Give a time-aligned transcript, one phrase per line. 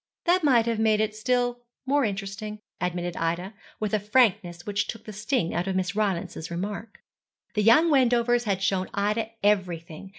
[0.25, 5.05] 'That might have made it still more interesting,' admitted Ida, with a frankness which took
[5.05, 6.97] the sting out of Miss Rylance's remark.
[7.53, 10.09] The young Wendovers had shown Ida everything.